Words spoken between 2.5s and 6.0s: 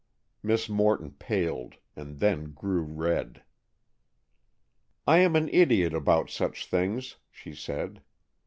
grew red. "I am an idiot